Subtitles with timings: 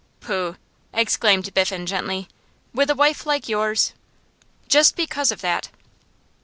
[0.19, 0.55] 'Pooh!'
[0.95, 2.27] exclaimed Biffen, gently.
[2.73, 3.93] 'With a wife like yours?'
[4.67, 5.69] 'Just because of that.